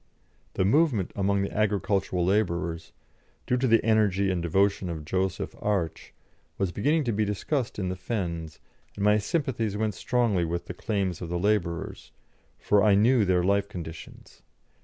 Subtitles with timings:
[0.55, 2.91] The movement among the agricultural labourers,
[3.45, 6.11] due to the energy and devotion of Joseph Arch,
[6.57, 8.59] was beginning to be discussed in the fens,
[8.95, 12.11] and my sympathies went strongly with the claims of the labourers,
[12.57, 14.41] for I knew their life conditions.